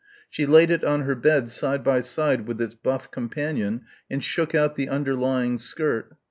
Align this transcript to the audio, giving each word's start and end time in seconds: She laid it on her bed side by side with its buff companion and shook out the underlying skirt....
She 0.31 0.47
laid 0.47 0.71
it 0.71 0.83
on 0.83 1.01
her 1.01 1.13
bed 1.13 1.47
side 1.49 1.83
by 1.83 2.01
side 2.01 2.47
with 2.47 2.59
its 2.59 2.73
buff 2.73 3.11
companion 3.11 3.81
and 4.09 4.23
shook 4.23 4.55
out 4.55 4.73
the 4.73 4.89
underlying 4.89 5.59
skirt.... 5.59 6.13